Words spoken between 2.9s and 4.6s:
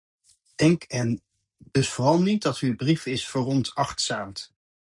is veronachtzaamd.